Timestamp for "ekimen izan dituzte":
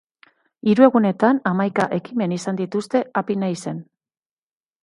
1.99-3.03